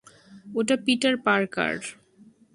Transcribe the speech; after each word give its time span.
ওটা 0.55 0.75
Peter 0.85 1.15
Parker. 1.25 1.75